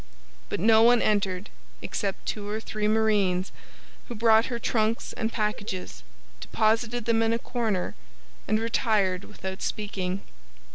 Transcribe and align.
But 0.49 0.59
no 0.59 0.81
one 0.81 0.99
entered 0.99 1.49
except 1.83 2.25
two 2.25 2.49
or 2.49 2.59
three 2.59 2.87
marines, 2.87 3.51
who 4.07 4.15
brought 4.15 4.47
her 4.47 4.57
trunks 4.57 5.13
and 5.13 5.31
packages, 5.31 6.01
deposited 6.39 7.05
them 7.05 7.21
in 7.21 7.33
a 7.33 7.37
corner, 7.37 7.93
and 8.47 8.59
retired 8.59 9.25
without 9.25 9.61
speaking. 9.61 10.21